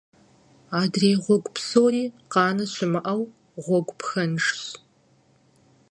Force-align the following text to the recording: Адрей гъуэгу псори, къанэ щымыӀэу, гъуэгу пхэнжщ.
Адрей 0.81 1.15
гъуэгу 1.23 1.51
псори, 1.55 2.03
къанэ 2.31 2.65
щымыӀэу, 2.73 3.21
гъуэгу 3.63 3.95
пхэнжщ. 3.99 4.49